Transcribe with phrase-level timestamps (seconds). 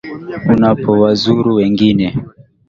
[0.53, 2.07] Unapowazuru wengine